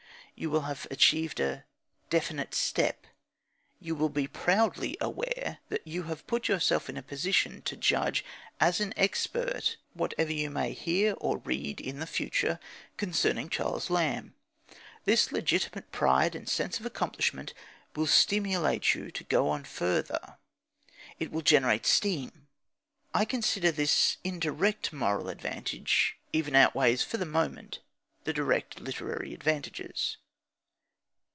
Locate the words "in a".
6.89-7.03